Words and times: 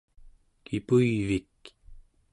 kipuyvik 0.65 1.61